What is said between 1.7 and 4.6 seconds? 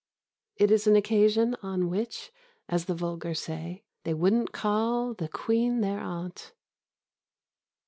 which, as the vulgar say, they wouldn't